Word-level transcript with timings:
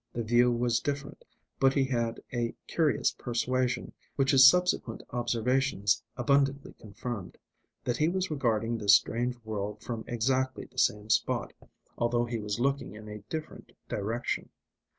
The 0.13 0.23
view 0.23 0.51
was 0.51 0.79
different, 0.79 1.23
but 1.59 1.75
he 1.75 1.83
had 1.85 2.21
a 2.33 2.55
curious 2.65 3.11
persuasion, 3.11 3.93
which 4.15 4.31
his 4.31 4.49
subsequent 4.49 5.03
observations 5.11 6.01
abundantly 6.17 6.73
confirmed, 6.79 7.37
that 7.83 7.97
he 7.97 8.09
was 8.09 8.31
regarding 8.31 8.79
this 8.79 8.95
strange 8.95 9.35
world 9.45 9.79
from 9.83 10.03
exactly 10.07 10.65
the 10.65 10.79
same 10.79 11.11
spot, 11.11 11.53
although 11.99 12.25
he 12.25 12.39
was 12.39 12.59
looking 12.59 12.95
in 12.95 13.07
a 13.07 13.21
different 13.29 13.73
direction. 13.89 14.49